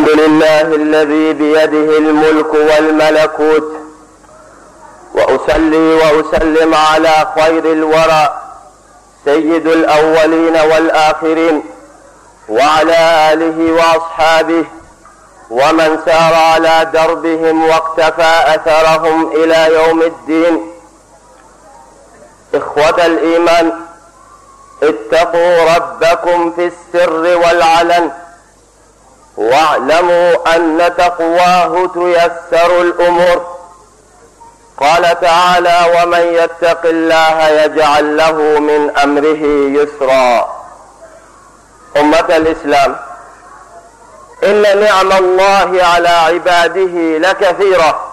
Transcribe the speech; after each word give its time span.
الحمد 0.00 0.20
لله 0.20 0.60
الذي 0.60 1.32
بيده 1.32 1.98
الملك 1.98 2.54
والملكوت. 2.54 3.72
وأصلي 5.14 5.94
وأسلم 5.94 6.74
على 6.74 7.26
خير 7.38 7.72
الورى 7.72 8.40
سيد 9.24 9.66
الأولين 9.66 10.56
والآخرين 10.56 11.64
وعلى 12.48 13.32
آله 13.32 13.72
وأصحابه 13.72 14.64
ومن 15.50 15.98
سار 16.06 16.34
على 16.34 16.90
دربهم 16.92 17.68
واقتفى 17.68 18.32
أثرهم 18.54 19.32
إلى 19.32 19.74
يوم 19.74 20.02
الدين. 20.02 20.72
إخوة 22.54 23.06
الإيمان 23.06 23.72
اتقوا 24.82 25.74
ربكم 25.76 26.52
في 26.52 26.66
السر 26.72 27.36
والعلن 27.36 28.10
واعلموا 29.40 30.56
أن 30.56 30.92
تقواه 30.98 31.86
تيسر 31.94 32.80
الأمور. 32.80 33.60
قال 34.80 35.20
تعالى 35.20 35.78
ومن 35.96 36.20
يتق 36.20 36.86
الله 36.86 37.48
يجعل 37.48 38.16
له 38.16 38.32
من 38.60 38.96
أمره 38.96 39.42
يسرا. 39.80 40.60
أمة 41.96 42.26
الإسلام 42.36 42.96
إن 44.44 44.80
نعم 44.80 45.12
الله 45.12 45.84
على 45.84 46.08
عباده 46.08 47.18
لكثيرة. 47.18 48.12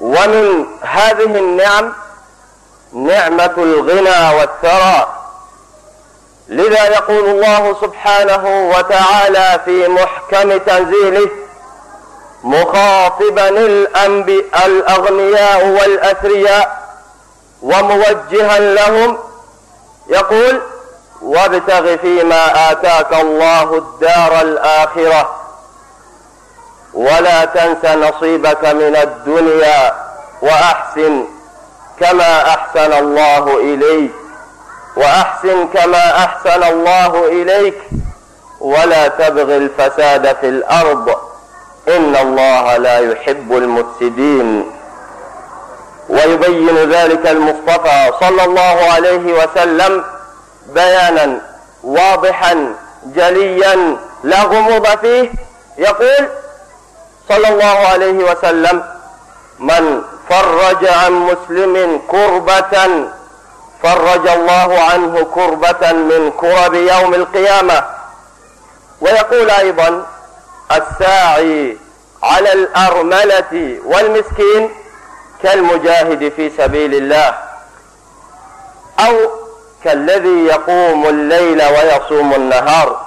ومن 0.00 0.66
هذه 0.82 1.38
النعم 1.38 1.92
نعمة 2.92 3.54
الغنى 3.56 4.38
والثراء 4.38 5.15
لذا 6.48 6.84
يقول 6.84 7.24
الله 7.30 7.76
سبحانه 7.80 8.72
وتعالى 8.76 9.60
في 9.64 9.88
محكم 9.88 10.56
تنزيله 10.56 11.30
مخاطبا 12.44 13.48
الأنبياء 13.48 14.66
الأغنياء 14.66 15.66
والأثرياء 15.66 16.86
وموجها 17.62 18.58
لهم 18.58 19.18
يقول 20.08 20.60
وابتغ 21.22 21.96
فيما 21.96 22.72
آتاك 22.72 23.12
الله 23.14 23.74
الدار 23.78 24.40
الآخرة 24.40 25.36
ولا 26.94 27.44
تنس 27.44 27.84
نصيبك 27.84 28.64
من 28.64 28.96
الدنيا 28.96 29.92
وأحسن 30.42 31.24
كما 32.00 32.48
أحسن 32.48 32.92
الله 32.92 33.56
إليك. 33.56 34.12
وأحسن 34.96 35.68
كما 35.68 36.16
أحسن 36.16 36.62
الله 36.62 37.28
إليك 37.28 37.78
ولا 38.60 39.08
تبغ 39.08 39.56
الفساد 39.56 40.36
في 40.36 40.48
الأرض. 40.48 41.08
إن 41.88 42.16
الله 42.16 42.76
لا 42.76 42.98
يحب 42.98 43.56
المفسدين. 43.56 44.72
ويبين 46.08 46.90
ذلك 46.90 47.26
المصطفى 47.26 48.10
صلى 48.20 48.44
الله 48.44 48.92
عليه 48.92 49.44
وسلم 49.44 50.04
بيانا 50.74 51.40
واضحا 51.84 52.74
جليا 53.04 53.96
لا 54.24 54.42
غموض 54.42 54.86
فيه. 54.98 55.30
يقول 55.78 56.28
صلى 57.28 57.48
الله 57.48 57.88
عليه 57.88 58.30
وسلم 58.30 58.84
من 59.58 60.02
فرج 60.28 60.86
عن 60.86 61.12
مسلم 61.12 62.00
كربة 62.08 63.06
فرج 63.82 64.28
الله 64.28 64.80
عنه 64.82 65.24
كربة 65.34 65.92
من 65.92 66.30
كرب 66.30 66.74
يوم 66.74 67.14
القيامة. 67.14 67.84
ويقول 69.00 69.50
أيضا 69.50 70.06
الساعي 70.72 71.78
على 72.22 72.52
الأرملة 72.52 73.78
والمسكين 73.84 74.70
كالمجاهد 75.42 76.32
في 76.36 76.50
سبيل 76.58 76.94
الله 76.94 77.34
أو 79.00 79.30
كالذي 79.84 80.46
يقوم 80.46 81.06
الليل 81.06 81.62
ويصوم 81.62 82.34
النهار. 82.34 83.06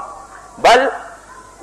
بل 0.57 0.89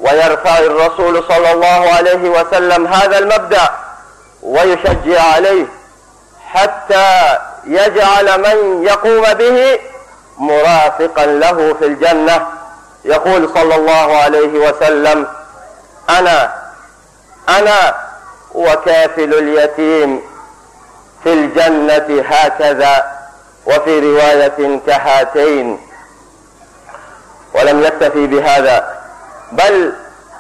ويرفع 0.01 0.59
الرسول 0.59 1.25
صلى 1.29 1.53
الله 1.53 1.93
عليه 1.95 2.29
وسلم 2.29 2.87
هذا 2.87 3.19
المبدأ 3.19 3.71
ويشجع 4.43 5.23
عليه 5.23 5.67
حتى 6.53 7.39
يجعل 7.67 8.41
من 8.41 8.85
يقوم 8.85 9.23
به 9.35 9.79
مرافقا 10.39 11.27
له 11.27 11.75
في 11.75 11.87
الجنة. 11.87 12.47
يقول 13.05 13.51
صلى 13.55 13.75
الله 13.75 14.17
عليه 14.17 14.69
وسلم 14.69 15.27
أنا 16.11 16.55
أنا 17.49 17.95
وكافل 18.55 19.35
اليتيم 19.35 20.23
في 21.25 21.33
الجنة 21.33 22.25
هكذا 22.29 23.13
وفي 23.67 24.01
رواية 24.01 24.81
كهاتين. 24.87 25.81
ولم 27.55 27.83
يكتفي 27.83 28.27
بهذا 28.27 28.97
بل 29.53 29.93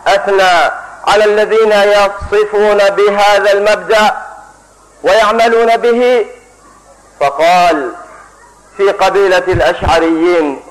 أثنى 0.07 0.71
على 1.07 1.25
الذين 1.25 1.73
يصفون 1.73 2.79
بهذا 2.91 3.53
المبدأ 3.53 4.15
ويعملون 5.03 5.77
به 5.77 6.27
فقال 7.21 7.93
في 8.77 8.93
قبيلة 8.93 9.39
الأشعريين 9.39 10.63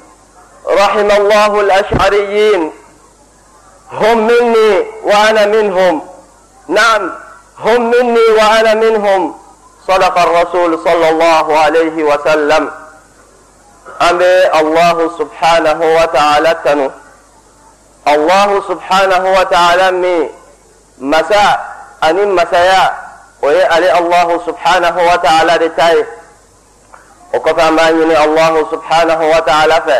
رحم 0.67 1.11
الله 1.11 1.59
الأشعريين 1.59 2.71
هم 3.91 4.27
مني 4.27 4.85
وأنا 5.03 5.45
منهم. 5.45 6.01
نعم 6.67 7.11
هم 7.59 7.91
مني 7.91 8.19
وأنا 8.19 8.73
منهم. 8.73 9.37
صدق 9.87 10.19
الرسول 10.19 10.79
صلى 10.83 11.09
الله 11.09 11.59
عليه 11.59 12.03
وسلم. 12.03 12.71
أمي 14.09 14.59
الله 14.59 15.11
سبحانه 15.19 15.97
وتعالى 16.01 16.55
تنو. 16.65 16.91
الله 18.07 18.63
سبحانه 18.67 19.39
وتعالى 19.39 19.91
مي. 19.91 20.29
مساء 20.99 21.75
أني 22.03 22.25
مساء 22.25 23.05
ويألي 23.41 23.97
الله 23.97 24.41
سبحانه 24.45 25.11
وتعالى 25.13 25.55
رتاي 25.55 26.05
o 27.35 27.39
kɔfɛ 27.39 27.61
an 27.67 27.75
b'a 27.75 27.91
ɲini 27.91 28.15
allahu 28.15 28.59
subhanahu 28.71 29.23
wa 29.33 29.41
ta'ala 29.41 29.77
fɛ 29.87 29.97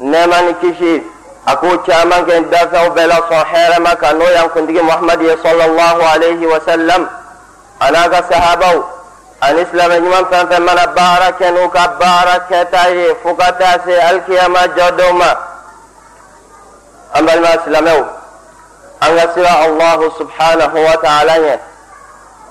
nɛɛma 0.00 0.38
ni 0.46 0.52
kisi 0.60 1.02
a 1.46 1.56
k'o 1.56 1.78
caman 1.86 2.24
kɛ 2.26 2.34
dafɛnw 2.52 2.88
bɛɛ 2.96 3.06
la 3.06 3.18
sɔn 3.28 3.44
hɛrɛ 3.52 3.78
ma 3.82 3.94
kan 3.96 4.18
n'o 4.18 4.26
y'an 4.34 4.48
kuntigi 4.50 4.80
muhamadi 4.82 5.24
ye 5.24 5.36
sallallahu 5.44 6.00
alayhi 6.14 6.46
wa 6.52 6.58
sallam 6.68 7.08
a 7.80 7.90
n'a 7.90 8.08
ka 8.10 8.20
sahabaw 8.30 8.84
ani 9.42 9.64
silamɛ 9.70 9.96
ɲuman 10.04 10.24
fɛn 10.30 10.46
fɛn 10.50 10.62
mana 10.62 10.86
baara 10.94 11.32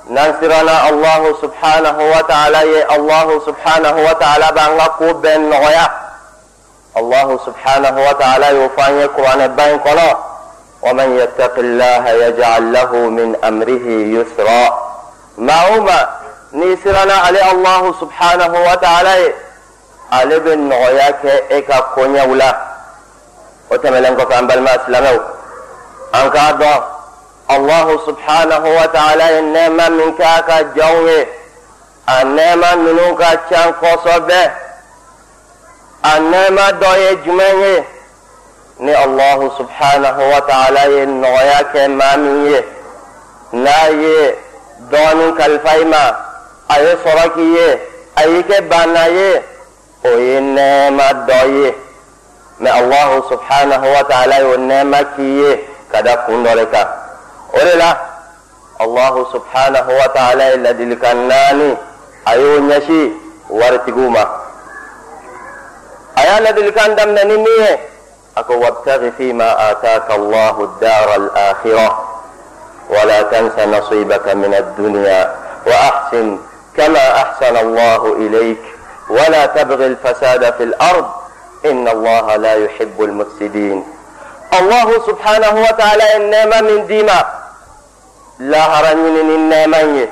nansirana 0.10 0.90
allahu 0.90 1.38
subhanahu 1.42 2.02
wa 2.12 2.22
ta'ala 2.26 2.64
ye 2.66 2.82
allahu 2.90 3.42
subhanahu 3.46 4.00
wa 4.04 4.14
ta'ala 4.18 4.52
b'an 4.52 4.78
ka 4.78 4.90
ko 4.98 5.14
bɛɛ 5.22 5.38
nɔgɔya 5.50 5.86
allahu 6.98 7.38
subhanahu 7.46 8.00
wa 8.06 8.14
ta'ala 8.14 8.52
y'o 8.54 8.70
fɔ 8.76 8.82
an 8.90 9.00
ye 9.00 9.08
kuranɛ 9.08 9.48
ba 9.56 9.70
in 9.72 9.80
kɔnɔ 9.80 10.30
ومن 10.82 11.20
يتق 11.20 11.56
الله 11.60 12.10
يجعل 12.10 12.74
له 12.74 12.92
من 12.96 13.36
أمره 13.44 13.86
يسرا 14.16 14.80
ما 15.38 15.60
هما 15.78 16.10
نيسرنا 16.54 17.14
علي 17.14 17.52
الله 17.52 17.94
سبحانه 18.02 18.54
وتعالى 18.72 19.34
ale 20.12 20.40
bɛ 20.42 20.54
nɔgɔya 20.56 21.10
kɛ 21.22 21.34
e 21.50 21.62
ka 21.62 21.78
koɲɛw 21.94 22.34
la 22.36 22.50
o 23.70 23.76
tɛmɛnen 23.78 24.16
kɔfɛ 24.18 24.36
an 24.40 26.30
allahu 27.50 27.98
subhanahu 28.06 28.68
wa 28.78 28.88
ta'ala 28.94 29.26
ye 29.34 29.42
nɛɛma 29.42 29.86
min 29.98 30.14
k'a 30.18 30.42
ka 30.48 30.58
jɔnw 30.78 31.08
ye 31.10 31.20
a 32.06 32.18
nɛɛma 32.24 32.70
ninnu 32.86 33.16
ka 33.18 33.30
can 33.50 33.74
kosɛbɛ 33.82 34.42
a 36.04 36.14
nɛɛma 36.20 36.66
dɔ 36.82 36.92
ye 37.04 37.16
jumɛn 37.26 37.56
ye 37.64 37.84
ni 38.80 38.94
allahu 38.94 39.50
subhanahu 39.58 40.22
wa 40.32 40.40
ta'ala 40.42 40.84
ye 40.94 41.06
nɔgɔya 41.06 41.60
kɛ 41.74 41.82
maa 41.90 42.18
min 42.18 42.46
ye 42.52 42.60
n'a 43.54 43.90
ye 44.02 44.36
dɔɔnin 44.92 45.36
kalifa 45.38 45.72
i 45.82 45.86
ma 45.86 46.04
a 46.70 46.76
ye 46.84 46.94
sɔrɔ 47.04 47.26
k'i 47.34 47.48
ye 47.58 47.70
a 48.16 48.22
y'i 48.30 48.44
kɛ 48.44 48.62
banna 48.70 49.08
ye 49.10 49.42
o 50.06 50.10
ye 50.18 50.38
nɛɛma 50.40 51.08
dɔ 51.28 51.40
ye 51.58 51.76
mɛ 52.62 52.70
allahu 52.80 53.26
subhanahu 53.32 53.86
wa 53.94 54.04
ta'ala 54.04 54.36
y'o 54.40 54.56
nɛɛma 54.58 55.00
k'i 55.16 55.28
ye 55.42 55.52
ka 55.92 56.02
da 56.02 56.16
kun 56.26 56.44
dɔ 56.46 56.56
de 56.56 56.66
kan 56.70 56.99
o 57.54 57.60
de 57.60 57.76
la 57.78 57.92
allahu 58.80 59.26
subhanahu 59.32 59.92
wa 59.92 60.08
ta'ala 60.14 60.44
ye 60.52 60.58
ladilikan 60.58 61.28
naani 61.28 61.78
a 62.26 62.32
y'o 62.38 62.60
ɲɛsin 62.70 63.12
waritigiw 63.50 64.10
ma 64.10 64.24
a 66.16 66.22
y'a 66.26 66.40
ladilikan 66.40 66.96
daminɛ 66.96 67.24
ni 67.26 67.36
min 67.38 67.56
ye 67.66 67.72
ako 68.36 68.54
wabtaghi 68.60 69.12
fima 69.18 69.56
ataka 69.74 70.14
allahu 70.14 70.68
ddara 70.80 71.14
alakhira 71.20 71.90
ولا 72.90 73.22
تنس 73.22 73.54
نصيبك 73.70 74.28
من 74.34 74.50
الدنيا 74.54 75.22
وأحسن 75.66 76.38
كما 76.78 77.06
أحسن 88.42 88.54
الله 88.54 88.80
إليك 88.80 88.80
ولا 88.80 88.94
تبغي 88.94 89.24
الفساد 89.82 89.90
في 89.90 89.90
الأرض 89.90 89.90
إن 89.90 89.90
الله 89.90 89.90
لا 89.90 89.90
يحب 89.90 89.90
المفسدين 89.90 89.90
الله 89.90 89.90
سبحانه 89.90 89.90
وتعالى 89.90 89.90
إنما 89.90 89.94
من 89.94 89.96
ديما 89.96 90.00
لا 90.00 90.00
هرنين 90.00 90.00
إنما 90.00 90.08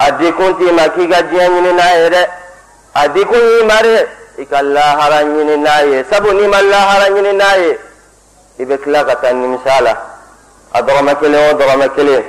أديكم 0.00 0.52
تيما 0.58 0.86
كيغا 0.86 1.20
جيانين 1.20 1.76
نايرة 1.76 2.28
أديكم 2.96 3.40
يماري 3.60 4.06
إك 4.38 4.52
الله 4.52 4.88
هرنين 5.00 5.62
نايرة 5.62 6.04
سبو 6.10 6.30
نيما 6.30 6.60
الله 6.60 6.78
هرنين 6.78 7.38
نايرة 7.38 7.78
إبك 8.60 8.88
لغة 8.88 9.32
مثالا 9.32 9.96
a 10.74 10.82
dɔrɔmɛ 10.82 11.14
kelen 11.20 11.50
o 11.50 11.58
dɔrɔmɛ 11.58 11.88
kelen 11.94 12.24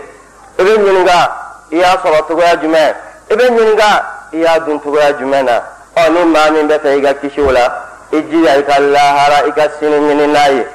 i 0.59 0.63
bɛ 0.63 0.77
ɲininka 0.77 1.31
i 1.71 1.77
y'a 1.77 1.97
sɔrɔ 2.03 2.27
cogoya 2.27 2.55
jumɛn 2.61 2.93
i 3.31 3.35
bɛ 3.35 3.43
ɲininka 3.49 4.03
i 4.33 4.37
y'a 4.37 4.59
dun 4.59 4.79
cogoya 4.79 5.13
jumɛn 5.13 5.45
na. 5.45 5.61
Ɔ 5.95 6.09
ni 6.13 6.23
maa 6.25 6.49
min 6.51 6.67
bɛ 6.67 6.79
fɛ 6.79 6.97
i 6.97 7.01
ka 7.01 7.13
kisi 7.13 7.39
o 7.41 7.51
la 7.51 7.65
i 8.11 8.21
jija 8.21 8.57
i 8.59 8.63
ka 8.63 8.79
lahara 8.79 9.47
i 9.47 9.51
ka 9.51 9.67
sini 9.79 9.95
ɲini 9.95 10.27
n'a 10.27 10.47
ye. 10.49 10.67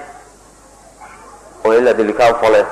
O 1.64 1.72
ye 1.72 1.80
ladilikan 1.80 2.34
fɔlɔ 2.40 2.56
ye 2.56 2.64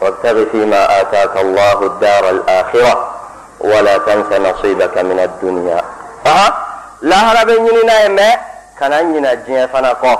وابتغ 0.00 0.44
فيما 0.52 1.00
آتاك 1.00 1.36
الله 1.36 1.82
الدار 1.82 2.30
الآخرة 2.30 3.14
ولا 3.60 3.98
تنس 3.98 4.32
نصيبك 4.32 4.98
من 4.98 5.18
الدنيا. 5.20 5.84
ها 6.26 6.66
لا 7.02 7.16
هلا 7.16 7.44
بيني 7.44 7.82
نايمه 7.82 8.36
كان 8.80 9.12
نينا 9.12 9.34
جين 9.34 9.66
فانا 9.66 9.92
كو. 9.92 10.14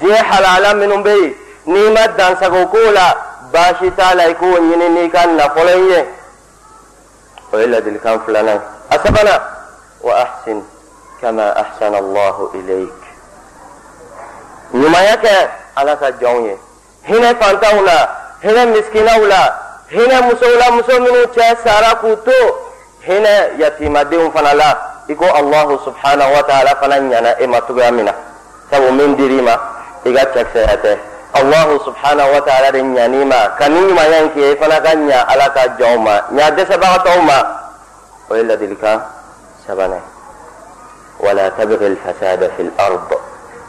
جين 0.00 0.16
حلالا 0.16 0.72
من 0.72 1.02
بي 1.02 1.36
ني 1.66 1.88
ما 1.90 2.06
دانسا 2.06 2.64
كولا 2.64 3.16
باشي 3.52 3.90
تا 3.90 4.12
يكون 4.12 4.72
ينيني 4.72 5.08
كان 5.08 5.36
نافولينيه 5.36 6.14
ويلا 7.52 7.78
دي 7.78 7.98
كان 7.98 8.20
فلانا 8.26 8.60
اسبنا 8.92 9.42
وأحسن 10.00 10.62
كما 11.22 11.60
أحسن 11.60 11.94
الله 11.94 12.50
إليك. 12.54 13.00
نيما 14.74 15.00
يك 15.10 15.50
على 15.76 15.96
كجونيه 15.96 16.56
هنا 17.08 17.34
فانتونا 17.34 18.08
hinɛ 18.42 18.66
miskinaw 18.72 19.20
la 19.26 19.42
hinɛ 19.90 20.16
musow 20.26 20.54
la 20.58 20.70
muso 20.70 21.00
minnu 21.00 21.26
cɛ 21.34 21.56
sara 21.64 21.94
k'u 22.00 22.16
to 22.24 22.38
hinɛ 23.06 23.58
yatimadenw 23.58 24.30
fana 24.32 24.54
la 24.54 24.70
i 25.08 25.14
ko 25.14 25.24
allahu 25.26 25.78
subhanahu 25.84 26.32
wa 26.34 26.42
ta'ala 26.42 26.76
fana 26.80 26.96
ɲana 27.00 27.40
e 27.40 27.46
ma 27.46 27.60
cogoya 27.60 27.90
min 27.92 28.04
na 28.04 28.14
sabu 28.70 28.92
min 28.92 29.16
dir'i 29.16 29.40
ma 29.42 29.56
i 30.04 30.12
ka 30.14 30.24
cɛkisɛya 30.34 30.76
tɛ 30.82 30.98
allahu 31.34 31.80
subhanahu 31.84 32.32
wa 32.32 32.40
ta'ala 32.40 32.72
de 32.72 32.78
ɲani 32.80 33.24
ma 33.26 33.48
ka 33.58 33.68
ni 33.68 33.80
ɲumanya 33.80 34.30
kɛ 34.34 34.52
i 34.52 34.56
fana 34.56 34.80
ka 34.80 34.92
ɲa 34.94 35.18
ala 35.32 35.50
ka 35.50 35.62
jɔnw 35.78 35.98
ma 35.98 36.14
ɲa 36.32 36.50
dɛsɛbagatɔw 36.56 37.20
ma 37.26 37.38
o 38.30 38.34
ye 38.36 38.42
ladilikan 38.42 39.00
sabanan 39.66 40.00
alfasada 41.20 42.48
fi 42.56 42.62
lard 42.78 43.10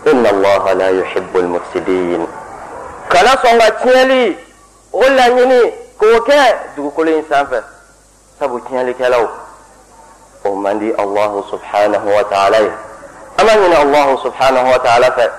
inna 0.05 0.29
allaha 0.29 0.73
la 0.75 0.89
yuhibbu 0.89 1.37
almufsidin 1.39 2.27
kana 3.09 3.31
sɔn 3.41 3.57
ka 3.59 3.69
tiɲɛli 3.81 4.50
o 4.93 5.01
laɲini 5.01 5.73
k'o 5.99 6.19
kɛ? 6.27 6.75
Dugukolo 6.75 7.17
in 7.17 7.25
sanfɛ. 7.29 7.63
Sabu 8.39 8.59
tiɲɛlikɛlaw 8.59 9.27
o 10.45 10.55
man 10.55 10.79
di 10.79 10.91
allahu 10.97 11.43
subhanahu 11.51 12.07
wa 12.15 12.23
ta'ala 12.23 12.59
ye. 12.61 12.71
An 13.37 13.45
ma 13.45 13.53
ɲini 13.53 13.75
allahu 13.75 14.17
subhanahu 14.23 14.71
wa 14.71 14.77
ta'ala 14.79 15.11
fɛ. 15.11 15.29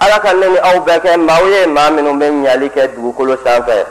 Ala 0.00 0.18
ka 0.20 0.32
ne 0.32 0.48
ni 0.48 0.58
aw 0.58 0.80
bɛɛ 0.80 1.00
kɛ 1.00 1.16
maaw 1.16 1.46
ye 1.46 1.66
maa 1.66 1.90
minnu 1.90 2.12
bɛ 2.18 2.26
ɲali 2.44 2.70
kɛ 2.70 2.94
dugukolo 2.94 3.36
sanfɛ. 3.44 3.86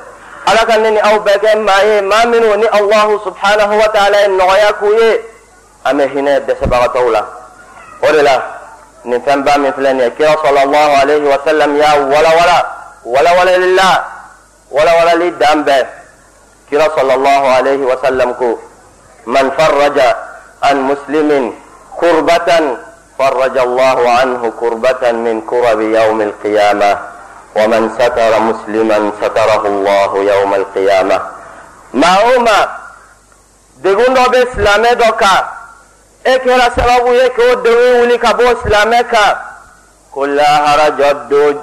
Ala 0.47 0.65
ka 0.65 0.77
ne 0.77 0.91
ni 0.91 0.99
aw 0.99 1.19
bɛɛ 1.19 1.37
kɛ 1.39 1.63
maa 1.63 1.81
ye 1.83 2.01
maa 2.01 2.25
minnu 2.25 2.57
ni 2.57 2.67
allahu 2.67 3.19
subhanahu 3.23 3.79
wa 3.79 3.87
ta'ala 3.87 4.21
ye 4.21 4.27
nɔgɔya 4.27 4.71
k'u 4.79 4.99
ye. 4.99 5.21
An 5.85 5.97
bɛ 5.97 6.07
hinɛ 6.13 6.39
dɛsɛbagatɔw 6.45 7.11
la. 7.11 7.25
O 8.03 8.11
de 8.11 8.21
la 8.21 8.41
nin 9.05 9.21
fɛnba 9.21 9.57
min 9.57 9.71
filɛ 9.71 9.93
nin 9.93 9.99
ye. 9.99 10.11
Kira 10.11 10.35
sɔlɔlɔhu 10.35 11.01
alayhi 11.01 11.27
wa 11.29 11.37
sallam 11.45 11.77
y'a 11.77 11.95
walawala. 12.11 12.65
Walawalali 13.05 13.75
la 14.71 14.75
walawalali 14.75 15.31
dan 15.39 15.63
bɛɛ 15.63 15.85
kira 16.69 16.87
sɔlɔlɔhu 16.95 17.47
alayhi 17.59 17.83
wa 17.83 17.97
sallam 18.03 18.33
ko 18.37 18.59
man 19.25 19.51
farraja 19.51 20.15
an 20.61 20.77
muslimin 20.87 21.53
kurbatan 21.99 22.77
فرج 23.21 23.57
الله 23.57 23.99
عنه 24.19 24.41
كربة 24.59 25.03
من 25.11 25.41
كرب 25.49 25.79
يوم 25.81 26.21
القيامة 26.21 26.91
ومن 27.55 27.81
ستر 27.99 28.31
مسلما 28.49 29.11
ستره 29.21 29.63
الله 29.67 30.11
يوم 30.33 30.51
القيامة 30.61 31.17
ما 31.93 32.13
هما 32.25 32.59
دغون 33.83 34.13
دو 34.13 34.25
بسلامه 34.33 34.93
دوكا 34.93 35.35
k'o 37.35 37.47
degun 37.65 37.93
wuli 38.01 38.17
ka 38.21 38.31
bɔ 38.37 38.47
silamɛ 38.61 39.01
kan 39.11 39.35
ko 40.13 40.21
lahara 40.37 40.87
jɔ 40.97 41.09
don 41.29 41.55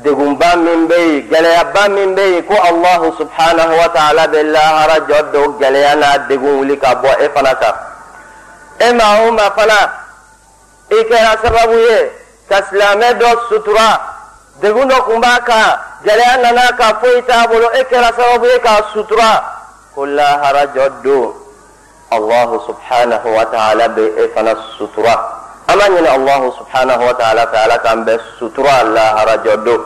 degunba 0.00 0.56
min 0.56 0.88
bɛ 0.88 0.96
yen 0.96 1.28
gɛlɛyaba 1.30 1.88
min 1.88 2.14
bɛ 2.14 2.22
yen 2.32 2.42
ko 2.46 2.54
allahu 2.54 3.12
subhanahu 3.18 3.76
wa 3.76 3.88
ta'ala 3.88 4.26
bɛ 4.28 4.42
lahara 4.52 4.96
jɔ 5.08 5.32
don 5.32 5.58
gɛlɛya 5.60 5.94
n'a 5.96 6.18
degun 6.28 6.56
wuli 6.58 6.76
ka 6.80 6.94
bɔ 6.94 7.20
e 7.20 7.28
fana 7.28 7.54
kan 7.60 7.74
e 8.80 8.92
maa 8.94 9.26
o 9.26 9.32
maa 9.32 9.50
fana 9.50 9.92
i 10.90 10.96
kɛra 11.04 11.36
sababu 11.44 11.76
ye 11.76 12.10
ka 12.48 12.62
silamɛ 12.70 13.18
dɔ 13.20 13.28
sutura 13.48 14.00
degun 14.62 14.88
dɔ 14.88 15.04
kun 15.04 15.20
b'a 15.20 15.40
kan 15.44 15.78
gɛlɛya 16.04 16.42
nana 16.42 16.72
ka 16.78 16.98
foyi 17.00 17.22
t'a 17.26 17.46
bolo 17.48 17.68
e 17.74 17.84
kɛra 17.84 18.12
sababu 18.16 18.46
ye 18.46 18.58
k'a 18.60 18.82
sutura. 18.94 19.44
Ko 19.94 20.06
lahara 20.06 20.66
jɔ 20.74 21.02
don 21.04 21.34
allahu 22.10 22.64
subhanahu 22.66 23.28
wa 23.34 23.44
ta'ala 23.44 23.88
bɛ 23.88 24.24
e 24.24 24.28
fana 24.34 24.56
sutura 24.78 25.41
an 25.72 25.78
b'a 25.78 25.88
ɲini 25.88 26.08
allahu 26.08 26.52
subhanahu 26.58 27.02
wa 27.06 27.14
ta'ala 27.14 27.46
fɛ 27.46 27.56
ala 27.64 27.78
k'an 27.78 28.04
bɛ 28.04 28.14
sutura 28.38 28.82
lahara 28.84 29.36
jɔ 29.44 29.56
don 29.64 29.80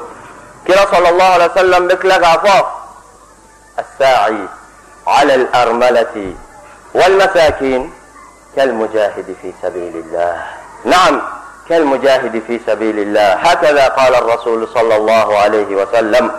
kira 0.66 0.82
sallallahu 0.90 1.32
alaihi 1.36 1.50
wa 1.54 1.58
sallam 1.62 1.88
bɛ 1.88 1.94
tila 2.00 2.18
k'a 2.18 2.38
fɔ 2.44 2.56
الساعي 3.76 4.48
على 5.06 5.34
الأرملة 5.34 6.32
والمساكين 6.94 7.92
كالمجاهد 8.56 9.36
في 9.42 9.52
سبيل 9.62 9.96
الله 9.96 10.42
نعم 10.84 11.22
كالمجاهد 11.68 12.42
في 12.46 12.60
سبيل 12.66 12.98
الله 12.98 13.32
هكذا 13.32 13.88
قال 13.88 14.14
الرسول 14.14 14.68
صلى 14.74 14.96
الله 14.96 15.38
عليه 15.38 15.76
وسلم 15.76 16.30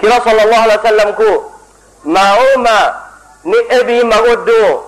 كلا 0.00 0.18
صلى 0.24 0.42
الله 0.42 0.56
عليه 0.56 0.80
وسلم 0.80 1.10
كو 1.10 1.42
ما 2.04 2.28
أوما 2.40 3.06
ni 3.46 3.54
ebi 3.78 4.02
mago 4.04 4.36
do 4.42 4.84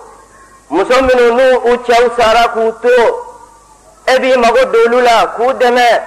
muso 0.69 1.01
minnu 1.01 1.31
n'u 1.31 1.47
u 1.71 1.73
to 4.09 4.15
ebi 4.15 4.37
mago 4.37 4.65
d'olu 4.65 5.01
la 5.01 5.27
k'u 5.35 5.53
dɛmɛ 5.53 6.01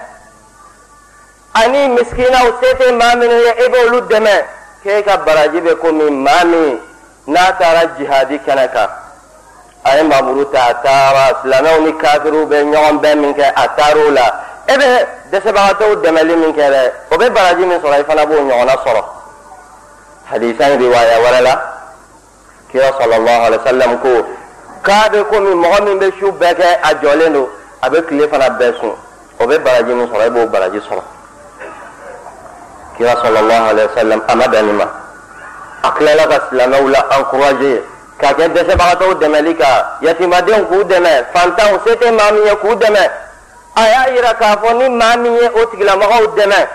ani 1.54 1.88
miskinaw 1.88 2.46
se 2.60 2.74
tɛ 2.78 2.92
maa 2.92 3.14
minnu 3.16 3.34
ye 3.34 3.52
e 3.64 3.68
b'olu 3.68 4.00
dɛmɛ 4.08 4.44
k'e 4.82 5.02
ka 5.04 5.16
baraji 5.18 5.60
bɛ 5.60 5.74
komi 5.80 6.10
maa 6.10 6.44
min 6.44 6.80
n'a 7.26 7.52
taara 7.58 7.86
jihadi 7.98 8.38
kɛnɛ 8.46 8.72
kan 8.72 8.88
a 9.84 9.96
ye 9.96 10.02
mamuru 10.02 10.50
ta 10.52 10.68
a 10.70 10.74
taara 10.82 11.38
silamɛw 11.42 11.80
ni 11.84 11.92
kafiriw 11.96 12.46
bɛ 12.46 12.62
ɲɔgɔn 12.72 13.00
bɛn 13.00 13.18
min 13.20 13.34
kɛ 13.34 13.52
a 13.54 13.68
taar'o 13.76 14.10
la 14.10 14.26
e 14.66 14.74
bɛ 14.76 15.06
dɛsɛbagatɔw 15.30 16.02
dɛmɛli 16.02 16.36
min 16.36 16.52
kɛ 16.54 16.70
dɛ 16.70 16.92
o 17.10 17.16
bɛ 17.16 17.30
baraji 17.30 17.66
min 17.66 17.80
sɔrɔ 17.80 18.00
i 18.00 18.04
fana 18.04 18.26
b'o 18.26 18.34
ɲɔgɔnna 18.36 18.76
sɔrɔ 18.84 19.02
hadisa 20.30 20.64
in 20.72 20.78
riwaya 20.80 21.18
wɛrɛ 21.24 21.40
la 21.42 21.54
kira 22.70 22.90
sɔlɔlɔhu 22.92 23.44
alayhi 23.46 23.58
wa 23.58 23.70
sallam 23.70 23.98
ko 24.02 24.26
k'a 24.82 25.08
bɛ 25.10 25.24
komi 25.30 25.54
mɔgɔ 25.54 25.84
min 25.84 25.98
bɛ 25.98 26.12
su 26.18 26.32
bɛɛ 26.32 26.54
kɛ 26.54 26.78
a 26.82 26.94
jɔlen 26.94 27.32
don 27.34 27.48
a 27.82 27.90
bɛ 27.90 28.06
tile 28.08 28.28
fana 28.28 28.48
bɛɛ 28.50 28.80
sun. 28.80 28.94
O 29.40 29.46
bɛ 29.46 29.58
baraji 29.58 29.92
min 29.94 30.06
sɔrɔ 30.06 30.26
e 30.26 30.30
b'o 30.30 30.46
baraji 30.46 30.80
sɔrɔ. 30.80 31.02
Kira 32.96 33.14
sɔlɔlɔhu 33.16 33.68
alayhi 33.70 33.88
wa 33.88 33.94
sallam 34.00 34.22
a 34.28 34.36
ma 34.36 34.46
dan 34.46 34.66
nin 34.66 34.76
ma. 34.76 34.86
A 35.82 35.90
tilala 35.98 36.26
ka 36.28 36.38
silamɛw 36.48 36.90
la 36.90 37.06
encourager 37.18 37.82
ka 38.18 38.32
kɛ 38.34 38.48
dɛsɛbagatɔw 38.54 39.14
dɛmɛli 39.18 39.56
kan. 39.56 39.84
Yatimadenw 40.02 40.66
k'u 40.68 40.84
dɛmɛ. 40.84 41.24
Fantanw 41.34 41.80
se 41.84 41.96
tɛ 41.96 42.12
maa 42.12 42.30
min 42.32 42.44
ye 42.46 42.54
k'u 42.54 42.74
dɛmɛ. 42.78 43.10
A 43.74 43.82
y'a 43.82 44.10
yira 44.14 44.34
k'a 44.34 44.56
fɔ 44.62 44.78
ni 44.78 44.88
maa 44.88 45.16
min 45.16 45.32
ye 45.32 45.48
o 45.48 45.66
tigilamɔgɔw 45.66 46.36
dɛmɛ 46.36 46.68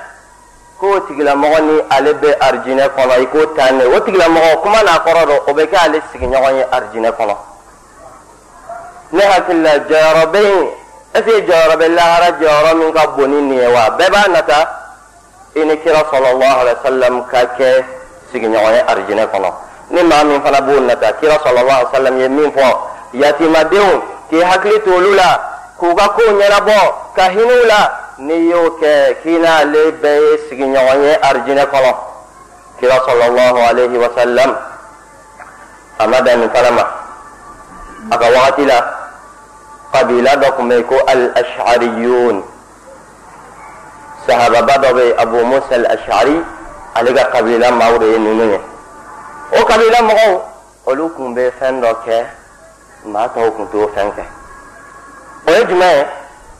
k'o 0.79 0.99
tigilamɔgɔ 1.07 1.61
ni 1.61 1.81
ale 1.89 2.13
bɛ 2.15 2.37
arijinɛ 2.39 2.89
kɔnɔ 2.95 3.21
i 3.21 3.25
k'o 3.27 3.55
taa 3.55 3.71
ne. 3.71 3.85
O 3.85 3.99
tigilamɔgɔ 4.01 4.61
kuma 4.61 4.83
n'a 4.83 4.99
kɔrɔ 5.05 5.25
dɔn 5.25 5.39
o 5.47 5.53
bɛ 5.53 5.67
kɛ 5.69 5.77
ale 5.85 6.01
sigiɲɔgɔn 6.11 6.55
ye 6.57 6.65
arijinɛ 6.71 7.11
kɔnɔ. 7.15 7.35
Ne 9.11 9.21
hakili 9.21 9.61
la 9.63 9.79
jɔyɔrɔ 9.79 10.31
bɛ 10.33 10.41
yen 10.41 10.67
ɛseke 11.17 11.45
jɔyɔrɔ 11.47 11.75
bɛ 11.77 11.87
lahara 11.97 12.27
jɔyɔrɔ 12.39 12.71
min 12.77 12.93
ka 12.93 13.07
bon 13.15 13.27
ni 13.31 13.41
nin 13.41 13.57
ye 13.59 13.67
wa 13.67 13.89
bɛɛ 13.97 14.09
b'a 14.11 14.27
nata 14.31 14.59
i 15.55 15.63
ni 15.65 15.77
kira 15.81 16.03
sɔlɔlɔhu 16.11 16.59
alayhi 16.61 16.77
wa 16.77 16.83
sallam 16.89 17.25
ka 17.29 17.39
kɛ 17.57 17.83
sigiɲɔgɔn 18.31 18.73
ye 18.75 18.81
arijinɛ 18.87 19.25
kɔnɔ. 19.31 19.51
ni 19.89 20.03
maa 20.03 20.23
min 20.23 20.41
fana 20.41 20.61
b'o 20.61 20.79
nata 20.81 21.13
kira 21.19 21.39
sallallahu 21.43 21.79
alaihi 21.79 21.89
wasallam 21.91 22.19
ye 22.19 22.27
min 22.29 22.51
fɔ 22.51 22.67
yatimadenw 23.13 24.01
k'i 24.29 24.41
hakili 24.43 24.79
to 24.83 24.91
olu 24.95 25.13
la 25.15 25.39
k'u 25.79 25.95
ka 25.95 26.07
kow 26.09 26.31
ɲɛnabɔ 26.39 26.79
ka 27.15 27.23
hinɛ 27.29 27.53
u 27.63 27.65
la 27.67 27.81
n'i 28.19 28.49
y'o 28.49 28.77
kɛ 28.81 29.15
k'i 29.23 29.37
n'ale 29.39 29.91
bɛɛ 30.01 30.19
ye 30.19 30.37
sigiɲɔgɔn 30.49 31.03
ye 31.03 31.13
arijinɛ 31.21 31.63
kɔnɔ 31.71 31.91
kira 32.79 32.95
sɔlɔlɔhu 33.07 33.59
alayhi 33.69 33.97
wa 33.97 34.09
sallam 34.15 34.55
a 35.99 36.07
ma 36.07 36.21
dan 36.21 36.39
nin 36.41 36.49
fana 36.49 36.71
ma 36.71 36.83
a 38.11 38.17
ka 38.17 38.25
wagati 38.29 38.65
la 38.67 39.06
kabila 39.97 40.35
dɔ 40.35 40.49
tun 40.57 40.69
bɛ 40.69 40.75
yen 40.75 40.83
ko 40.83 40.95
al 41.07 41.23
ashariyun 41.41 42.43
sahababa 44.27 44.73
dɔ 44.83 44.89
bɛ 44.93 45.03
yen 45.07 45.17
abu 45.19 45.45
musa 45.45 45.73
al 45.75 45.85
ashari 45.85 46.37
ale 46.95 47.13
ka 47.13 47.23
kabila 47.33 47.71
maaw 47.71 47.97
de 47.97 48.05
ye 48.05 48.17
ninnu 48.19 48.45
ye 48.51 48.59
o 49.59 49.65
kabila 49.65 49.99
mɔgɔw 50.01 50.41
olu 50.85 51.09
tun 51.15 51.35
bɛ 51.35 51.51
fɛn 51.59 51.81
dɔ 51.81 51.91
kɛ 52.05 52.25
maa 53.05 53.27
tɔw 53.27 53.49
tun 53.57 53.67
t'o 53.71 53.87
fɛn 53.95 54.11
kɛ 54.15 54.23
o 55.47 55.51
ye 55.51 55.65
jumɛn 55.65 55.93
ye 55.97 56.05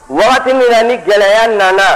wagati 0.08 0.52
min 0.54 0.70
na 0.70 0.82
ni 0.82 0.96
gɛlɛya 0.96 1.46
nana 1.56 1.88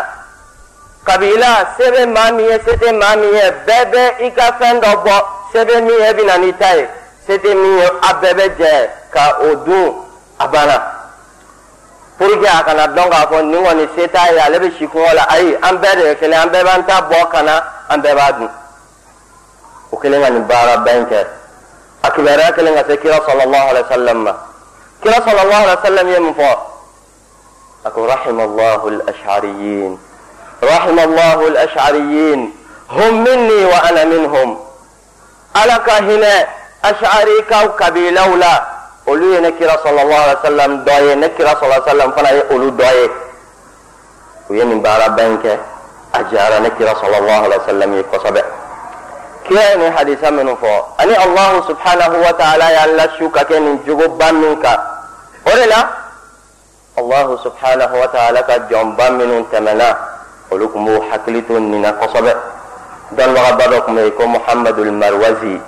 kabila 1.05 1.75
se 1.77 1.91
bɛ 1.91 2.07
maa 2.07 2.31
min 2.33 2.47
ye 2.47 2.59
se 2.65 2.73
tɛ 2.77 2.93
maa 3.01 3.17
min 3.17 3.35
ye 3.35 3.51
bɛɛ 3.67 3.91
bɛ 3.93 4.03
i 4.27 4.31
ka 4.31 4.53
fɛn 4.61 4.81
dɔ 4.81 4.91
bɔ 5.05 5.15
se 5.53 5.65
bɛ 5.65 5.75
min 5.83 5.99
ye 6.01 6.09
e 6.09 6.13
bɛ 6.13 6.27
na 6.27 6.37
n'i 6.39 6.53
ta 6.59 6.71
ye 6.77 6.87
se 7.27 7.39
tɛ 7.39 7.55
min 7.55 7.79
ye 7.79 7.87
a 7.87 8.15
bɛɛ 8.15 8.35
bɛ 8.35 8.49
jɛ 8.59 8.89
ka 9.11 9.37
o 9.41 9.55
dun 9.57 9.95
a 10.39 10.49
banna 10.49 11.02
pour 12.19 12.29
que 12.41 12.47
a 12.47 12.63
kana 12.65 12.87
dɔn 12.89 13.11
k'a 13.11 13.27
fɔ 13.31 13.43
nin 13.43 13.65
kɔni 13.65 13.89
se 13.97 14.09
t'a 14.09 14.33
ye 14.33 14.39
ale 14.41 14.59
bɛ 14.59 14.79
si 14.79 14.87
kungo 14.87 15.13
la 15.15 15.23
ayi 15.31 15.57
an 15.63 15.77
bɛɛ 15.79 15.95
de 15.97 16.03
ye 16.09 16.15
kelen 16.17 16.39
an 16.43 16.49
bɛɛ 16.51 16.65
b'an 16.65 16.87
ta 16.87 17.01
bɔ 17.03 17.29
ka 17.31 17.43
na 17.43 17.63
an 17.89 17.99
bɛɛ 18.03 18.15
b'a 18.15 18.33
dun 18.39 18.51
o 19.93 19.97
kelen 19.97 20.23
ka 20.23 20.29
nin 20.31 20.45
baara 20.47 20.77
bɛɛ 20.85 20.97
in 20.99 21.07
kɛ 21.07 21.27
a 22.05 22.11
kibaruya 22.11 22.53
kelen 22.55 22.75
ka 22.75 22.85
se 22.89 22.97
kira 22.99 23.19
sɔlɔlɔhu 23.21 23.69
alayhi 23.71 23.85
wa 23.89 23.97
sallam 23.97 24.17
ma 24.25 24.33
kira 25.03 25.15
sɔlɔlɔhu 25.15 25.63
alayhi 25.63 25.77
wa 25.77 25.83
sallam 25.85 26.09
ye 26.09 26.19
mun 26.21 26.35
fɔ 26.35 26.57
أقول 27.87 28.09
رحم 28.09 28.41
الله 28.41 28.89
الأشعريين 28.89 29.99
رحم 30.63 30.99
الله 30.99 31.49
الأشعريين 31.49 32.53
هم 32.91 33.25
مني 33.25 33.65
وأنا 33.65 34.05
منهم 34.05 34.59
ألك 35.65 35.91
هنا 35.91 36.47
أشعري 36.85 37.43
كو 37.51 37.69
كبيلة 37.69 38.31
ولا 38.31 38.63
olu 39.07 39.33
ye 39.33 39.41
ne 39.41 39.51
kira 39.57 39.75
sɔlɔlɔ 39.83 40.15
alaihi 40.15 40.37
wa 40.37 40.43
sallam 40.43 40.85
dɔ 40.85 40.95
ye 41.09 41.15
ne 41.17 41.29
kira 41.35 41.51
sɔlɔlɔ 41.51 41.75
alaihi 41.75 41.87
wa 41.87 41.91
sallam 41.93 42.13
fana 42.13 42.31
ye 42.33 42.43
olu 42.51 42.71
dɔ 42.71 42.89
ye 42.95 43.11
u 44.49 44.55
ye 44.55 44.65
nin 44.65 44.81
baara 44.83 45.09
bɛɛ 45.17 45.27
in 45.27 45.39
kɛ 45.43 45.59
a 46.15 46.23
diyara 46.25 46.61
ne 46.61 46.71
kira 46.71 46.93
sɔlɔlɔ 46.95 47.33
alaihi 47.45 47.59
wa 47.59 47.67
sallam 47.67 47.95
ye 47.95 48.03
kosɛbɛ 48.03 48.43
kira 49.45 49.61
ye 49.71 49.77
nin 49.77 49.93
hadisa 49.93 50.31
minnu 50.31 50.57
fɔ 50.57 50.71
ani 50.99 51.15
allahu 51.17 51.67
subhanahu 51.67 52.17
wa 52.23 52.33
ta'ala 52.33 52.67
y'an 52.71 52.97
lasu 52.97 53.31
ka 53.31 53.43
kɛ 53.45 53.61
nin 53.61 53.79
jogoba 53.85 54.33
min 54.33 54.61
kan 54.61 54.79
o 55.47 55.51
de 55.51 55.67
la 55.67 55.81
allahu 56.99 57.39
subhanahu 57.43 57.95
wa 57.99 58.07
ta'ala 58.07 58.43
ka 58.45 58.59
jɔnba 58.71 59.11
minnu 59.19 59.47
tɛmɛna 59.51 59.97
olu 60.53 60.69
tun 60.73 60.85
b'u 60.85 61.01
hakili 61.11 61.43
to 61.47 61.59
nin 61.59 61.81
na 61.83 61.93
kosɛbɛ 61.93 62.33
dɔnnibagaba 63.17 63.65
dɔ 63.67 63.85
tun 63.87 63.95
bɛ 63.97 64.01
yen 64.05 64.13
ko 64.17 64.27
muhammadul 64.27 64.93
marwazi 64.93 65.61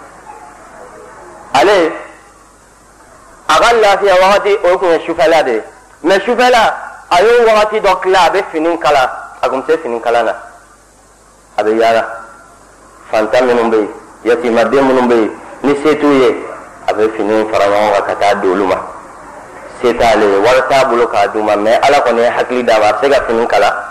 ale 1.55 2.04
a 3.49 3.55
ka 3.61 3.73
lafiya 3.73 4.15
wagati 4.21 4.57
o 4.65 4.77
tun 4.79 4.91
ye 4.91 4.99
sufɛla 5.07 5.43
de. 5.43 5.53
Ye 5.53 5.63
mɛ 6.03 6.21
sufɛla 6.25 6.75
a 7.11 7.23
y'o 7.23 7.47
wagati 7.47 7.81
dɔ 7.81 8.01
tila 8.03 8.19
a 8.27 8.31
bɛ 8.31 8.45
fini 8.51 8.79
kala. 8.79 9.11
A 9.43 9.49
tun 9.49 9.63
tɛ 9.63 9.79
fini 9.83 10.01
kala 10.01 10.23
na. 10.23 10.33
A 11.59 11.63
bɛ 11.63 11.77
yaala 11.79 12.05
fantan 13.11 13.47
minnu 13.47 13.71
bɛ 13.71 13.77
yen 13.77 13.89
yatimaden 14.25 14.87
minnu 14.87 15.09
bɛ 15.09 15.15
yen 15.15 15.31
ni 15.63 15.75
se 15.83 15.97
t'u 15.99 16.13
ye. 16.13 16.45
A 16.87 16.93
bɛ 16.93 17.11
fini 17.17 17.45
fara 17.51 17.67
ɲɔgɔn 17.67 17.93
kan 17.93 18.05
ka 18.07 18.15
taa 18.15 18.35
di 18.35 18.49
olu 18.49 18.67
ma 18.67 18.77
se 19.81 19.93
t'ale 19.95 20.25
ye 20.25 20.39
wari 20.39 20.63
t'a 20.69 20.85
bolo 20.85 21.07
k'a 21.07 21.29
d'u 21.29 21.43
ma 21.43 21.57
mɛ 21.57 21.79
ala 21.83 22.01
kɔni 22.01 22.21
ye 22.21 22.31
hakili 22.31 22.63
d'a 22.65 22.79
ma 22.79 22.89
a 22.89 22.93
bɛ 22.93 23.01
se 23.01 23.11
ka 23.11 23.25
fini 23.27 23.47
kala. 23.47 23.85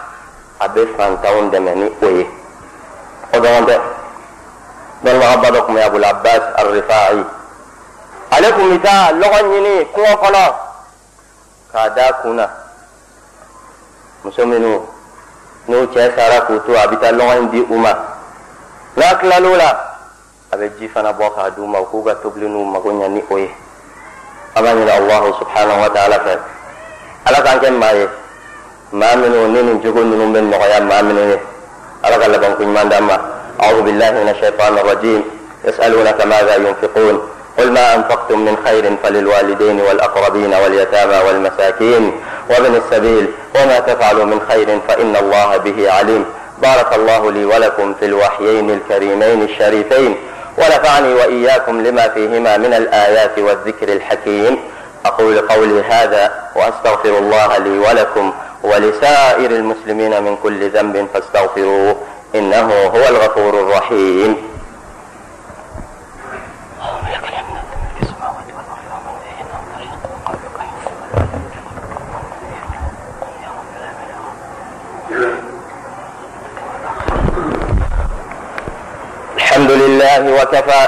A 0.59 0.67
bɛ 0.69 0.87
fantanw 0.97 1.51
dɛmɛ 1.51 1.75
ni 1.75 1.91
o 2.01 2.07
ye 2.09 2.27
o 3.33 3.37
dɔrɔn 3.37 3.65
tɛ 3.65 3.79
dɔnnibagaba 5.03 5.51
dɔ 5.51 5.65
tun 5.65 5.75
bɛ 5.75 5.81
abul 5.85 6.03
abbas 6.03 6.41
arifa'i 6.57 7.25
ale 8.35 8.47
tun 8.53 8.69
bɛ 8.71 8.77
taa 8.81 9.11
lɔgɔ 9.11 9.39
ɲini 9.49 9.85
kungo 9.93 10.13
kɔnɔ 10.23 10.43
k'a 11.71 11.89
da 11.95 12.13
kun 12.21 12.35
na 12.35 12.49
muso 14.23 14.45
minnu 14.45 14.81
n'u 15.67 15.87
cɛ 15.93 16.15
sara 16.15 16.41
k'u 16.45 16.59
to 16.65 16.73
a 16.75 16.87
bɛ 16.87 16.99
taa 17.01 17.11
lɔgɔ 17.11 17.37
in 17.37 17.49
di 17.51 17.59
u 17.69 17.77
ma 17.77 17.93
n'a 18.97 19.15
tilal'o 19.19 19.55
la 19.55 19.69
a 20.51 20.57
bɛ 20.57 20.71
ji 20.79 20.87
fana 20.87 21.13
bɔ 21.13 21.29
k'a 21.35 21.49
d'u 21.55 21.65
ma 21.67 21.79
u 21.79 21.85
k'u 21.85 22.03
ka 22.03 22.15
tobili 22.15 22.47
n'u 22.47 22.65
mago 22.65 22.89
ɲɛ 22.91 23.07
ni 23.09 23.23
o 23.29 23.37
ye 23.37 23.49
an 24.55 24.61
b'a 24.63 24.73
ɲini 24.73 24.89
alahu 24.91 25.33
subhanahu 25.39 25.79
wa 25.81 25.89
ta'ala 25.89 26.17
fɛ 26.19 26.37
ala 27.25 27.41
k'an 27.41 27.59
kɛ 27.59 27.69
maa 27.71 27.93
ye 27.93 28.07
maa 28.91 29.15
minnu 29.15 29.47
ni 29.53 29.61
nin 29.61 29.81
cogo 29.81 30.01
ninnu 30.03 30.33
bɛ 30.33 30.39
nɔgɔya 30.49 30.81
maa 30.87 31.01
minnu 31.03 31.29
ye 31.29 31.39
ala 32.03 32.17
ka 32.17 32.27
labanko 32.27 32.63
ɲuman 32.63 32.89
d'an 32.89 33.03
ma 33.05 33.17
أعوذ 33.61 33.81
بالله 33.81 34.11
من 34.11 34.29
الشيطان 34.29 34.77
الرجيم 34.77 35.23
يسألونك 35.65 36.21
ماذا 36.25 36.55
ينفقون 36.55 37.15
قل 37.57 37.71
ما 37.71 37.95
أنفقتم 37.95 38.39
من 38.39 38.57
خير 38.65 38.97
فللوالدين 39.03 39.81
والأقربين 39.81 40.53
واليتامى 40.53 41.17
والمساكين 41.27 42.11
وابن 42.49 42.75
السبيل 42.75 43.27
وما 43.55 43.79
تفعلوا 43.79 44.25
من 44.25 44.39
خير 44.49 44.79
فإن 44.87 45.15
الله 45.15 45.57
به 45.57 45.91
عليم. 45.91 46.25
بارك 46.61 46.95
الله 46.95 47.31
لي 47.31 47.45
ولكم 47.45 47.93
في 47.99 48.05
الوحيين 48.05 48.69
الكريمين 48.69 49.41
الشريفين. 49.41 50.17
ونفعني 50.57 51.13
وإياكم 51.13 51.81
لما 51.81 52.07
فيهما 52.07 52.57
من 52.57 52.73
الآيات 52.73 53.39
والذكر 53.39 53.93
الحكيم. 53.93 54.59
أقول 55.05 55.39
قولي 55.39 55.83
هذا 55.83 56.31
وأستغفر 56.55 57.17
الله 57.17 57.57
لي 57.57 57.79
ولكم 57.79 58.33
ولسائر 58.63 59.51
المسلمين 59.51 60.23
من 60.23 60.37
كل 60.43 60.69
ذنب 60.69 61.07
فاستغفروه 61.13 61.95
إنه 62.35 62.73
هو 62.73 63.07
الغفور 63.09 63.59
الرحيم. 63.59 64.52
الحمد 79.63 79.81
لله 79.81 80.41
وكفى 80.41 80.87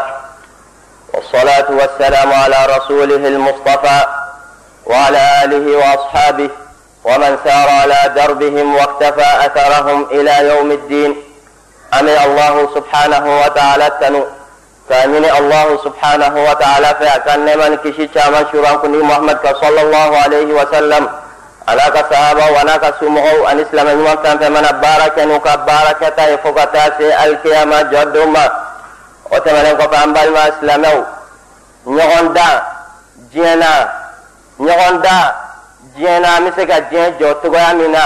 والصلاة 1.13 1.65
والسلام 1.69 2.33
على 2.33 2.55
رسوله 2.75 3.15
المصطفى 3.15 3.99
وعلى 4.85 5.43
آله 5.43 5.77
وأصحابه 5.77 6.49
ومن 7.03 7.37
سار 7.45 7.69
على 7.69 8.13
دربهم 8.15 8.75
واقتفى 8.75 9.45
أثرهم 9.45 10.07
إلى 10.11 10.47
يوم 10.47 10.71
الدين. 10.71 11.23
أمي 11.99 12.23
الله 12.25 12.69
سبحانه 12.75 13.41
وتعالى 13.41 13.91
تنو 14.01 14.23
كأنني 14.89 15.37
الله 15.39 15.79
سبحانه 15.83 16.43
وتعالى 16.49 16.95
فأكن 16.99 17.45
من 17.45 17.77
كشي 17.83 18.09
شاما 18.15 18.45
شران 18.51 18.77
كني 18.77 18.97
محمد 18.97 19.39
صلى 19.61 19.81
الله 19.81 20.17
عليه 20.17 20.53
وسلم. 20.53 21.09
على 21.67 21.81
كصحابة 21.81 22.51
وأنا 22.51 22.77
كسمعوا 22.77 23.51
أن 23.51 23.59
إسلام 23.59 23.87
يوم 23.87 24.13
كان 24.13 24.39
فمن 24.39 24.61
بارك 24.81 25.19
نوك 25.19 25.47
بارك 25.49 26.13
تايفوك 26.17 26.59
تاسي 26.73 27.23
الكيامة 27.23 27.81
جدوما 27.81 28.51
وتمنى 29.31 29.73
كفان 29.75 30.13
بالما 30.13 30.47
إسلامو 30.47 31.03
ɲɔgɔn 31.85 32.33
dan 32.33 32.61
diɲɛ 33.31 33.55
na 33.55 33.69
ɲɔgɔn 34.59 35.01
dan 35.01 35.31
diɲɛ 35.95 36.19
na 36.19 36.35
an 36.35 36.43
bɛ 36.45 36.51
se 36.55 36.65
ka 36.65 36.79
diɲɛ 36.89 37.17
jɔ 37.19 37.33
cogoya 37.41 37.73
min 37.77 37.91
na 37.91 38.05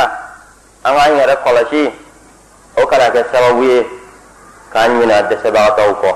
an 0.83 0.95
k'an 0.95 1.17
yɛrɛ 1.19 1.35
kɔlɔsi 1.43 1.91
o 2.77 2.85
kana 2.85 3.09
kɛ 3.09 3.23
sababu 3.31 3.63
ye 3.63 3.87
k'an 4.73 4.99
ɲina 4.99 5.21
dɛsɛbagatɔw 5.29 5.91
kɔ 6.01 6.11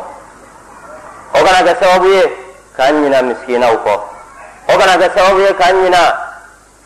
o 1.35 1.43
kana 1.45 1.59
kɛ 1.67 1.73
sababu 1.79 2.07
ye 2.13 2.23
k'an 2.77 2.93
ɲina 3.03 3.21
misikinaw 3.27 3.75
kɔ 3.85 3.93
o 4.69 4.77
kana 4.77 4.97
kɛ 5.01 5.09
sababu 5.15 5.39
ye 5.39 5.53
k'an 5.53 5.75
ɲina 5.83 6.01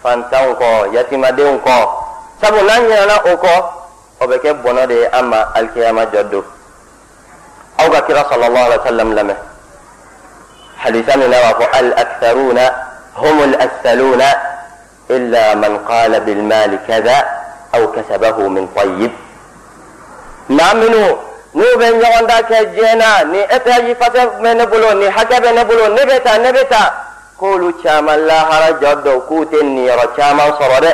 fantanw 0.04 0.54
kɔ 0.60 0.70
yatimadenw 0.96 1.58
kɔ 1.66 1.78
sabu 2.42 2.60
n'an 2.66 2.82
ɲinana 2.88 3.16
o 3.32 3.38
kɔ 3.38 3.54
o 4.22 4.28
bɛ 4.28 4.36
kɛ 4.44 4.54
bɔnɔ 4.64 4.88
de 4.88 4.96
ye 4.96 5.06
an 5.12 5.26
ma 5.30 5.40
alikiyama 5.56 6.06
jɔ 6.12 6.24
don 6.32 6.44
aw 7.80 7.90
ka 7.92 8.02
kira 8.08 8.24
sɔlɔlɔhu 8.30 8.66
alaihi 8.66 8.80
wa 8.80 8.86
sallam 8.86 9.14
lamɛn 9.16 9.38
حديثان 10.78 11.20
لا 11.20 11.80
الأكثرون 11.80 12.60
هم 13.18 13.44
الأسلون 13.44 14.24
إلا 15.10 15.56
من 15.56 15.78
قال 15.78 16.20
بالمال 16.20 16.80
كذا 16.88 17.26
أو 17.76 17.92
كسبه 17.92 18.38
من 18.48 18.68
طيب 18.76 19.12
ما 20.50 20.74
منو 20.74 21.18
n'u 21.58 21.66
bɛ 21.80 21.88
ɲɔgɔn 22.02 22.26
da 22.28 22.38
kɛ 22.50 22.58
diɲɛ 22.76 22.94
na 22.96 23.24
ni 23.24 23.40
etaji 23.40 23.96
fasa 23.96 24.26
bɛ 24.44 24.54
ne 24.58 24.66
bolo 24.66 24.94
ni 24.94 25.06
hakɛ 25.10 25.38
bɛ 25.44 25.50
ne 25.56 25.64
bolo 25.66 25.88
ne 25.88 26.02
bɛ 26.06 26.24
taa 26.24 26.38
ne 26.38 26.52
bɛ 26.52 26.64
taa 26.70 26.94
k'olu 27.40 27.74
caman 27.84 28.26
lahara 28.26 28.80
jɔ 28.82 29.04
don 29.04 29.22
k'u 29.28 29.46
tɛ 29.46 29.62
niyɔrɔ 29.64 30.06
caman 30.16 30.52
sɔrɔ 30.60 30.80
dɛ 30.82 30.92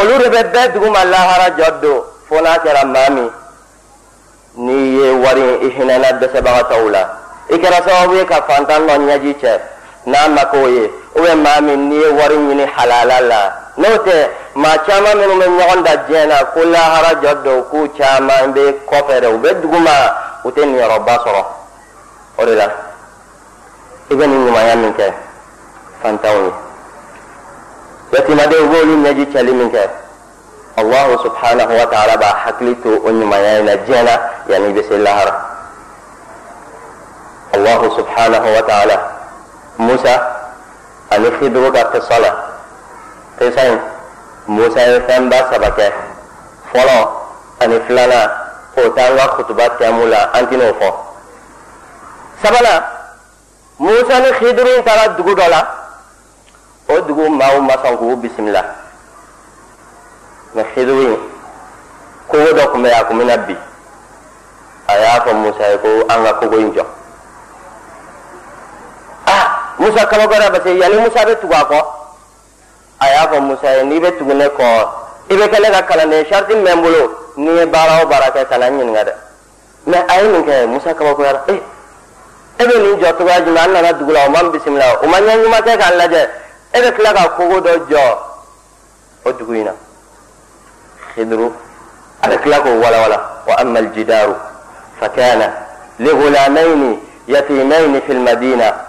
olu 0.00 0.18
de 0.18 0.28
bɛ 0.30 0.42
bɛɛ 0.52 0.72
duguma 0.72 1.04
lahara 1.04 1.50
jɔ 1.58 1.80
don 1.80 2.02
fo 2.28 2.40
n'a 2.40 2.58
kɛra 2.58 2.84
maa 2.86 3.10
min 3.10 3.30
n'i 4.56 4.96
ye 4.96 5.10
wari 5.10 5.42
i 5.66 5.68
hinɛna 5.76 6.12
dɛsɛbagatɔw 6.20 6.90
la 6.90 7.02
i 7.50 7.56
kɛra 7.58 7.82
sababu 7.86 8.14
ye 8.16 8.24
ka 8.24 8.42
fantan 8.48 8.86
dɔ 8.86 8.94
ɲɛji 8.98 9.34
cɛ 9.40 9.60
n'a 10.06 10.28
ma 10.28 10.44
k'o 10.46 10.68
ye 10.68 10.90
ubiyɛn 11.16 11.42
maa 11.42 11.60
min 11.60 11.88
n'i 11.88 11.96
ye 11.96 12.08
wari 12.08 12.36
ɲini 12.36 12.66
halala 12.76 13.20
la 13.20 13.52
n'o 13.76 13.88
tɛ 14.06 14.28
maa 14.54 14.78
caman 14.86 15.18
minnu 15.18 15.34
bɛ 15.38 15.46
ɲɔgɔn 15.58 15.82
da 15.84 15.96
diɲɛ 16.08 16.26
na 16.28 16.44
ko 16.44 16.60
lahara 16.64 17.10
jɔ 17.20 17.42
dɔw 17.44 17.62
k'u 17.70 17.88
caman 17.98 18.54
bɛ 18.54 18.74
kɔfɛ 18.88 19.20
dɛ 19.20 19.26
u 19.34 19.38
bɛ 19.38 19.60
duguma 19.60 19.90
u 20.44 20.50
tɛ 20.50 20.64
niyɔrɔba 20.64 21.14
sɔrɔ 21.24 21.44
o 22.38 22.44
de 22.46 22.54
la 22.54 22.64
i 24.10 24.14
bɛ 24.14 24.26
nin 24.26 24.46
ɲumanya 24.46 24.76
min 24.76 24.94
kɛ 24.94 25.12
fantanw 26.04 26.38
ye 26.44 26.52
yatimaden 28.12 28.60
u 28.64 28.68
b'olu 28.70 28.94
ɲɛji 29.04 29.24
cɛli 29.32 29.52
min 29.52 29.70
kɛ 29.72 29.82
allahu 30.76 31.12
subhanahu 31.24 31.72
wa 31.80 31.86
ta'ala 31.86 32.16
b'a 32.16 32.30
hakili 32.44 32.74
to 32.82 32.90
o 33.06 33.08
ɲumanya 33.10 33.58
in 33.60 33.64
na 33.64 33.74
diɲɛ 33.76 34.02
na 34.04 34.14
yanni 34.48 34.68
i 34.68 34.72
bɛ 34.76 34.82
se 34.88 34.96
lahara 34.98 35.32
allahu 37.54 37.86
subhanahu 37.96 38.48
wa 38.54 38.62
ta'ala 38.68 38.96
musa 39.78 40.14
ani 41.10 41.30
khidiru 41.40 41.72
ka 41.72 41.84
kisa 41.92 42.18
la 42.20 42.30
kisa 43.38 43.62
in 43.72 43.80
musa 44.46 44.80
ye 44.80 45.00
fɛnba 45.08 45.38
saba 45.50 45.70
kɛ 45.78 45.86
fɔlɔ 46.72 47.08
ani 47.60 47.80
filanan 47.88 48.30
o 48.76 48.90
t'an 48.92 49.16
ka 49.16 49.26
kutuba 49.36 49.68
tɛmu 49.80 50.04
la 50.10 50.28
an 50.34 50.44
tɛn'o 50.46 50.68
fɔ 50.80 50.88
sabanan 52.42 52.82
musa 53.78 54.20
ni 54.20 54.30
khidiru 54.38 54.82
taara 54.84 55.08
dugu 55.16 55.32
dɔ 55.34 55.48
la 55.48 55.83
o 56.88 57.00
dugu 57.00 57.28
maaw 57.30 57.60
ma 57.60 57.74
sɔn 57.82 57.96
k'u 57.96 58.16
bisimila 58.16 58.62
mɛ 60.54 60.62
khidiru 60.74 61.18
kogo 62.28 62.52
dɔ 62.52 62.72
tun 62.72 62.82
bɛ 62.82 62.88
yen 62.88 63.00
a 63.00 63.04
tun 63.04 63.18
bɛna 63.18 63.36
bi 63.46 63.56
a 64.86 64.98
y'a 64.98 65.20
fɔ 65.24 65.32
musa 65.34 65.70
ye 65.70 65.78
ko 65.78 65.88
an 66.08 66.24
ka 66.24 66.32
kogo 66.40 66.58
in 66.58 66.72
jɔ 66.74 66.84
ah 69.26 69.74
musa 69.78 70.06
kabakɔrɔ 70.06 70.50
parce 70.50 70.62
que 70.64 70.76
yanni 70.76 70.96
musa 71.00 71.24
bɛ 71.24 71.40
tugu 71.40 71.54
a 71.54 71.64
kɔ 71.64 71.84
a 73.00 73.06
y'a 73.08 73.28
fɔ 73.28 73.40
musa 73.40 73.76
ye 73.76 73.82
n'i 73.84 74.00
bɛ 74.00 74.18
tugu 74.18 74.34
ne 74.34 74.46
kɔ 74.48 74.88
i 75.30 75.34
bɛ 75.36 75.48
kɛ 75.48 75.60
ne 75.60 75.70
ka 75.70 75.82
kalanden 75.82 76.26
sariti 76.30 76.54
min 76.54 76.64
bɛ 76.64 76.72
n 76.76 76.82
bolo 76.82 77.10
n'i 77.36 77.58
ye 77.58 77.66
baara 77.66 78.02
o 78.02 78.06
baara 78.06 78.30
kɛ 78.30 78.48
kana 78.48 78.66
n 78.70 78.78
ɲininka 78.78 79.04
dɛ 79.04 79.12
mɛ 79.86 80.04
a 80.08 80.22
ye 80.22 80.28
nin 80.28 80.44
kɛ 80.44 80.66
musa 80.68 80.94
kabakoyara 80.94 81.44
e 81.48 81.62
e 82.58 82.64
bɛ 82.64 82.76
nin 82.78 83.00
jɔ 83.00 83.16
cogoya 83.16 83.40
jumɛn 83.40 83.64
an 83.64 83.72
nana 83.72 83.92
dugu 83.94 84.12
la 84.12 84.26
o 84.26 84.28
ma 84.30 84.42
n 84.42 84.50
bisimila 84.52 85.02
o 85.02 85.06
ma 85.08 85.18
ɲɛ 85.18 85.42
ɲuman 85.42 85.62
kɛ 85.62 85.78
k'an 85.78 85.96
lajɛ 85.98 86.43
e 86.74 86.80
bɛ 86.80 86.96
tila 86.96 87.12
ka 87.12 87.28
kogo 87.36 87.60
dɔ 87.60 87.72
jɔ 87.90 88.18
o 89.24 89.32
dugu 89.32 89.52
in 89.54 89.64
na 89.64 89.72
hiduru 91.16 91.52
a 92.22 92.28
bɛ 92.28 92.42
tila 92.42 92.60
k'o 92.60 92.80
walawala 92.82 93.18
wa 93.46 93.54
amma 93.58 93.78
aljidaru 93.78 94.34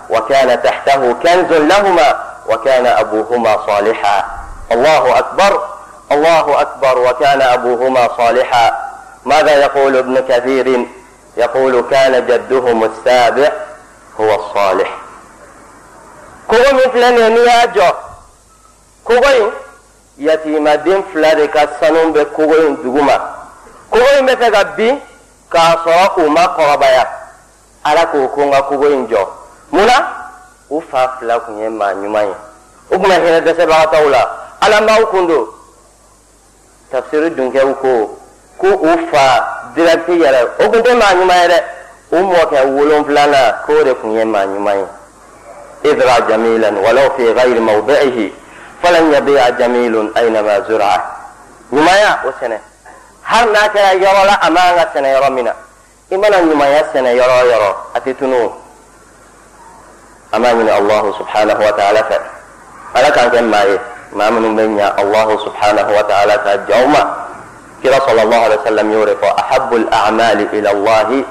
وكان 0.10 0.62
تحته 0.63 1.13
كنز 1.13 1.54
لهما 1.54 2.24
وكان 2.50 2.86
أبوهما 2.86 3.65
صالحا. 3.68 4.25
الله 4.72 5.20
أكبر 5.20 5.62
الله 6.12 6.62
أكبر 6.62 6.98
وكان 6.98 7.42
أبوهما 7.42 8.10
صالحا. 8.18 8.72
ماذا 9.25 9.51
يقول 9.51 9.98
ابن 9.98 10.20
كثير؟ 10.20 10.88
يقول 11.38 11.84
كان 11.92 12.27
جدهم 12.27 12.84
السابع 12.84 13.51
هو 14.20 14.36
الصالح. 14.36 14.98
kogo 16.48 16.74
min 16.74 16.92
filɛ 16.92 17.10
nin 17.12 17.20
ye 17.20 17.30
n'i 17.30 17.42
y'a 17.46 17.68
jɔ 17.75 17.96
kogo 19.04 19.30
in 19.40 19.52
yatiimaden 20.25 21.04
fila 21.12 21.36
de 21.36 21.48
ka 21.48 21.68
sanu 21.80 22.14
bɛ 22.14 22.25
kogo 22.36 22.56
in 22.68 22.75
duguma 22.84 23.18
kogo 23.90 24.06
in 24.20 24.25
bɛ 24.25 24.36
fɛ 24.36 24.52
ka 24.52 24.64
bin 24.78 25.00
k'a 25.50 25.84
sɔrɔ 25.84 26.25
u 26.25 26.30
ma 26.30 26.48
kɔrɔbaya 26.56 27.08
ala 27.84 28.06
k'o 28.06 28.28
ko 28.34 28.42
n 28.42 28.52
ka 28.52 28.62
kogo 28.64 28.88
in 28.92 29.08
jɔ 29.08 29.28
mun 29.72 29.90
u 30.70 30.82
fa 30.82 31.18
fila 31.20 31.40
tun 31.40 31.58
ye 31.58 31.70
maa 31.70 31.94
ɲuman 31.94 32.28
ye 32.28 32.36
u 32.92 33.00
tun 33.00 33.10
bɛ 33.10 33.16
hinɛ 33.22 33.42
dɛsɛbagatɔw 33.42 34.10
la 34.10 34.30
ala 34.62 34.82
m'aw 34.82 35.06
kun 35.08 35.28
don 35.28 35.48
tafsiri 36.92 37.30
dunkɛw 37.32 37.74
ko 37.82 38.18
ko 38.58 38.68
u 38.68 39.08
fa 39.12 39.72
dirɛti 39.75 40.14
yɛrɛ 40.22 40.42
o 40.60 40.70
tun 40.72 40.82
tɛ 40.84 40.94
maa 40.98 41.14
ɲuman 41.14 41.42
ye 41.42 41.48
dɛ 41.48 41.64
u 42.12 42.18
mɔkɛ 42.18 42.66
wolonfilanan 42.66 43.56
k'o 43.66 43.84
de 43.84 43.94
tun 43.96 44.12
ye 44.12 44.24
maa 44.24 44.46
ɲuman 44.46 44.78
ye. 44.78 44.86
إذ 45.91 46.28
جميلا 46.30 46.69
ولو 46.69 47.10
في 47.17 47.32
غير 47.32 47.60
موضعه 47.60 48.30
فلن 48.84 49.13
يبيع 49.13 49.50
جميل 49.50 50.12
أينما 50.17 50.60
زرع. 50.60 51.06
نمايا 51.74 52.19
وسنة. 52.26 52.60
هل 53.24 53.52
ناك 53.52 53.76
يرى 53.76 54.26
لا 54.26 54.48
أمانة 54.48 54.88
سنة 54.93 55.08
يرى 55.08 55.30
منا. 55.30 55.54
إما 56.13 56.30
نمايا 56.30 56.86
سنة 56.93 57.10
يرى 57.10 57.39
يرى 57.52 57.76
أتتنو 57.95 58.52
أمامنا 60.36 60.78
الله 60.78 61.13
سبحانه 61.19 61.67
وتعالى 61.67 62.04
فألا 62.04 63.10
كان 63.10 63.32
جمعه 63.32 63.50
ما, 63.50 63.63
إيه؟ 63.63 63.80
ما 64.13 64.30
من 64.30 64.56
منيا 64.56 65.02
الله 65.02 65.45
سبحانه 65.45 65.98
وتعالى 65.98 66.39
فجوما 66.45 67.15
كلا 67.84 68.00
صلى 68.00 68.21
الله 68.21 68.38
عليه 68.38 68.62
وسلم 68.62 68.91
يورق 68.91 69.39
أحب 69.39 69.74
الأعمال 69.74 70.48
إلى 70.54 70.71
الله 70.71 71.24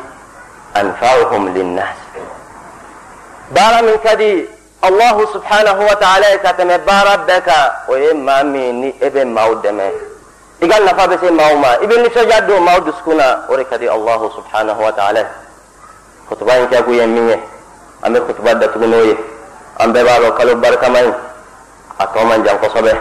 أنفعهم 0.76 1.48
للناس. 1.54 1.96
Baara 3.52 3.82
min 3.82 3.98
ka 4.00 4.16
di 4.16 4.46
allahu 4.80 5.26
subhanahu 5.32 5.80
wa 5.84 5.96
ta'ala 6.00 6.30
ye 6.32 6.38
ka 6.38 6.52
tɛmɛ 6.56 6.78
baara 6.86 7.16
bɛɛ 7.26 7.40
kan 7.44 7.70
o 7.88 7.96
ye 7.96 8.12
maa 8.12 8.42
min 8.44 8.80
ni 8.80 8.88
e 9.00 9.08
bɛ 9.10 9.24
maaw 9.24 9.54
dɛmɛ 9.60 9.84
i 10.62 10.68
ka 10.68 10.78
nafa 10.80 11.08
bɛ 11.08 11.20
se 11.20 11.30
maaw 11.30 11.56
ma 11.56 11.68
i 11.82 11.86
bɛ 11.86 11.94
nisɔndiya 12.04 12.46
don 12.46 12.60
maaw 12.64 12.80
dusukun 12.80 13.16
na 13.16 13.44
o 13.48 13.56
de 13.56 13.64
ka 13.64 13.76
di 13.76 13.86
allahu 13.88 14.30
subhanahu 14.32 14.80
wa 14.80 14.90
ta'ala 14.92 15.20
ye 15.20 15.26
kutuba 16.28 16.56
in 16.60 16.66
kɛ 16.68 16.84
kun 16.84 16.94
ye 16.94 17.06
min 17.06 17.28
ye 17.28 17.38
an 18.02 18.14
bɛ 18.14 18.20
kutuba 18.26 18.54
datugu 18.54 18.86
n'o 18.88 19.04
ye 19.04 19.16
an 19.80 19.92
bɛɛ 19.92 20.04
b'a 20.04 20.20
dɔn 20.20 20.36
kalo 20.36 20.54
barikama 20.56 20.98
in 21.04 21.14
a 21.98 22.06
tɔ 22.06 22.28
man 22.28 22.44
jan 22.44 22.58
kosɛbɛ 22.58 22.92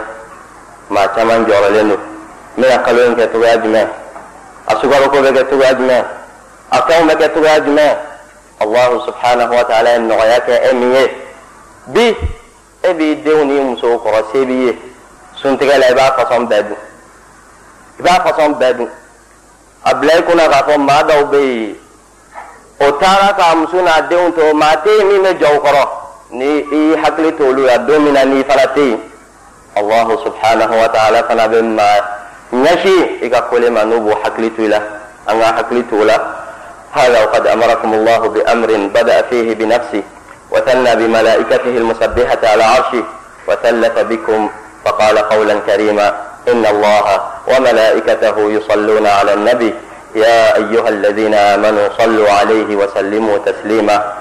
maa 0.90 1.08
caman 1.16 1.46
jɔyɔrɔlen 1.46 1.88
don 1.88 2.00
n 2.58 2.64
bɛna 2.64 2.84
kalo 2.84 3.06
in 3.06 3.16
kɛ 3.16 3.32
cogoya 3.32 3.58
jumɛn 3.64 3.88
a 4.68 4.76
sukaroko 4.76 5.18
bɛ 5.24 5.32
kɛ 5.38 5.44
cogoya 5.50 5.74
jumɛn 5.74 6.04
a 6.72 6.78
fɛnw 6.82 7.08
bɛ 7.10 7.16
kɛ 7.16 7.34
cogoya 7.34 7.60
jumɛn 7.64 7.98
allahu 8.64 9.04
subhanahu 9.06 9.54
wa 9.54 9.64
ta'ala 9.64 9.90
ye 9.94 10.00
nɔgɔya 10.00 10.40
kɛ 10.48 10.56
e 10.70 10.74
min 10.74 10.92
ye. 10.96 11.06
Bi 11.88 12.06
e 12.84 12.94
b'i 12.94 13.16
denw 13.24 13.44
ni 13.46 13.60
musow 13.60 13.98
kɔrɔ 14.00 14.22
se 14.32 14.46
b'i 14.46 14.66
ye. 14.68 14.78
Suntigɛ 15.42 15.78
la 15.80 15.88
i 15.88 15.94
b'a 15.94 16.16
fasɔn 16.18 16.48
bɛɛ 16.48 16.64
dun. 16.68 16.78
I 18.00 18.02
b'a 18.02 18.24
fasɔn 18.26 18.54
bɛɛ 18.60 18.78
dun. 18.78 18.90
A 19.86 19.96
bila 19.96 20.14
i 20.18 20.22
kunna 20.22 20.48
k'a 20.50 20.64
fɔ 20.68 20.78
maa 20.80 21.04
dɔw 21.04 21.24
bɛ 21.32 21.40
yen. 21.40 21.76
O 22.80 22.92
taara 23.00 23.34
k'a 23.38 23.56
muso 23.56 23.82
n'a 23.82 24.02
denw 24.10 24.32
to 24.36 24.54
maa 24.54 24.76
tɛ 24.76 24.90
yen 24.98 25.08
min 25.08 25.22
bɛ 25.24 25.40
jɔ 25.40 25.58
o 25.58 25.60
kɔrɔ. 25.60 25.88
Ni 26.32 26.46
i 26.46 26.76
y'i 26.76 26.96
hakili 27.04 27.32
to 27.38 27.44
olu 27.44 27.66
la 27.66 27.78
don 27.78 28.04
min 28.04 28.14
na 28.14 28.24
n'i 28.26 28.44
fana 28.44 28.68
tɛ 28.74 28.90
yen. 28.90 29.00
Allahu 29.76 30.18
subhanahu 30.24 30.78
wa 30.78 30.88
ta'ala 30.88 31.24
fana 31.24 31.48
bɛ 31.48 31.62
maa 31.64 32.00
ɲɛsin 32.54 33.24
i 33.24 33.30
ka 33.30 33.42
kole 33.50 33.70
ma 33.70 33.84
n'u 33.84 34.00
b'o 34.00 34.16
hakili 34.24 34.56
to 34.56 34.64
i 34.64 34.68
la. 34.68 34.80
An 35.28 35.40
ka 35.40 35.64
hakili 35.64 35.84
to 35.90 36.02
o 36.02 36.04
la 36.06 36.43
هذا 36.94 37.24
وقد 37.24 37.48
أمركم 37.48 37.94
الله 37.94 38.18
بأمر 38.18 38.90
بدأ 38.94 39.22
فيه 39.22 39.56
بنفسه 39.56 40.04
وثنى 40.52 40.96
بملائكته 40.96 41.78
المسبحة 41.82 42.38
على 42.44 42.64
عرشه 42.64 43.04
وثلث 43.48 44.00
بكم 44.00 44.50
فقال 44.86 45.18
قولا 45.18 45.60
كريما 45.68 46.16
إن 46.48 46.66
الله 46.66 47.22
وملائكته 47.48 48.52
يصلون 48.52 49.08
على 49.08 49.34
النبي. 49.34 49.74
يا 50.16 50.56
أيها 50.56 50.90
الذين 50.90 51.34
آمنوا 51.34 51.90
صلوا 51.98 52.32
عليه 52.32 52.76
وسلموا 52.76 53.38
تسليما. 53.38 54.14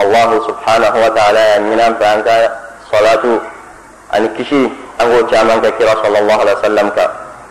الله 0.00 0.46
سبحانه 0.46 1.04
وتعالى 1.04 1.58
من 1.58 1.94
فأنك 2.00 2.52
صلاة 2.92 3.24
أن 4.16 4.28
كشي 4.38 4.68
أنه 5.00 5.28
جامعك 5.30 5.66
كرا 5.78 5.94
صلى 6.02 6.18
الله 6.18 6.34
عليه 6.34 6.58
وسلم 6.58 6.92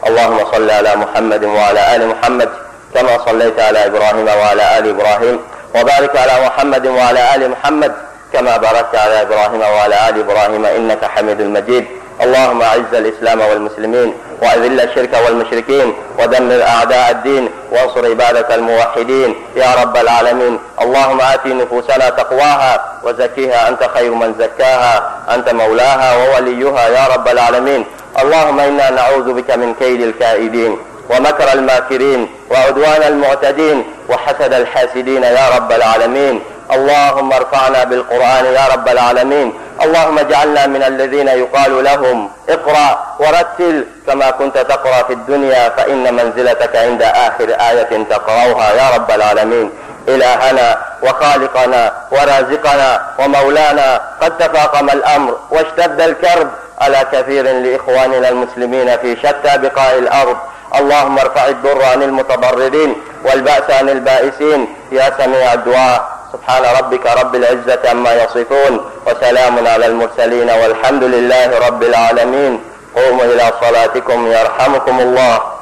اللهم 0.08 0.40
صل 0.52 0.70
على 0.70 0.96
محمد 0.96 1.44
وعلى 1.44 1.96
آل 1.96 2.08
محمد. 2.08 2.50
كما 2.94 3.26
صليت 3.26 3.60
على 3.60 3.86
إبراهيم 3.86 4.28
وعلى 4.28 4.78
آل 4.78 4.90
إبراهيم 4.90 5.40
وبارك 5.76 6.18
على 6.18 6.46
محمد 6.46 6.88
وعلى 6.88 7.36
آل 7.36 7.52
محمد 7.52 7.94
كما 8.34 8.58
باركت 8.58 8.96
على 8.96 9.22
إبراهيم 9.22 9.62
وعلى 9.62 9.96
آل 10.10 10.20
إبراهيم 10.20 10.66
إنك 10.66 11.06
حميد 11.06 11.42
مجيد. 11.42 11.86
اللهم 12.22 12.62
أعز 12.62 12.94
الإسلام 12.94 13.42
والمسلمين 13.42 14.14
وأذل 14.42 14.82
الشرك 14.82 15.14
والمشركين 15.26 15.94
ودمر 16.20 16.64
أعداء 16.64 17.12
الدين 17.12 17.50
وانصر 17.72 18.06
عبادك 18.06 18.52
الموحدين. 18.52 19.36
يا 19.56 19.70
رب 19.82 19.98
العالمين 19.98 20.60
اللهم 20.82 21.22
آت 21.22 21.46
نفوسنا 21.46 22.10
تقواها 22.10 23.00
وزكيها 23.04 23.70
أنت 23.70 23.90
خير 23.94 24.12
من 24.14 24.36
زكاها 24.40 25.12
أنت 25.36 25.50
مولاها 25.50 26.10
ووليها 26.16 26.90
يا 26.90 27.08
رب 27.14 27.28
العالمين. 27.28 27.86
اللهم 28.22 28.60
إنا 28.60 28.90
نعوذ 28.90 29.34
بك 29.34 29.52
من 29.52 29.74
كيد 29.74 30.02
الكائدين. 30.02 30.78
ومكر 31.10 31.54
الماكرين 31.54 32.30
وعدوان 32.52 33.04
المعتدين 33.04 33.86
وحسد 34.10 34.54
الحاسدين 34.54 35.24
يا 35.24 35.50
رب 35.56 35.72
العالمين. 35.72 36.44
اللهم 36.72 37.34
ارفعنا 37.34 37.84
بالقرآن 37.84 38.46
يا 38.46 38.68
رب 38.74 38.88
العالمين. 38.88 39.54
اللهم 39.84 40.20
اجعلنا 40.20 40.68
من 40.68 40.84
الذين 40.84 41.28
يقال 41.28 41.84
لهم 41.84 42.30
اقرأ 42.50 43.16
ورتل 43.20 43.86
كما 44.08 44.32
كنت 44.32 44.58
تقرأ 44.58 45.04
في 45.04 45.14
الدنيا 45.14 45.70
فإن 45.70 46.14
منزلتك 46.14 46.76
عند 46.76 47.02
آخر 47.02 47.50
آية 47.70 48.04
تقرأها 48.10 48.74
يا 48.74 48.96
رب 48.96 49.12
العالمين. 49.12 49.72
إلهنا 50.08 50.78
وخالقنا 51.04 51.94
ورازقنا 52.12 53.02
ومولانا 53.20 54.02
قد 54.22 54.38
تفاقم 54.38 54.90
الأمر 54.90 55.38
واشتد 55.52 56.02
الكرب. 56.02 56.50
على 56.82 57.06
كثير 57.12 57.44
لإخواننا 57.44 58.30
المسلمين 58.30 58.98
في 58.98 59.16
شتى 59.16 59.58
بقاع 59.58 59.92
الأرض؟ 59.92 60.38
اللهم 60.80 61.20
ارفع 61.20 61.48
الضر 61.48 61.84
عن 61.84 62.04
المتضررين 62.04 62.96
والبأس 63.26 63.68
عن 63.70 63.90
البائسين. 63.90 64.68
يا 64.92 65.14
سميع 65.18 65.54
الدعاء 65.54 66.00
سبحان 66.34 66.64
ربك 66.80 67.06
رب 67.06 67.36
العزة 67.36 67.90
عما 67.90 68.14
يصفون 68.14 68.74
وسلام 69.08 69.68
على 69.68 69.86
المرسلين 69.86 70.50
والحمد 70.50 71.04
لله 71.04 71.68
رب 71.68 71.84
العالمين. 71.84 72.64
قوموا 72.96 73.26
إلى 73.26 73.46
صلاتكم 73.62 74.28
يرحمكم 74.28 75.00
الله. 75.00 75.53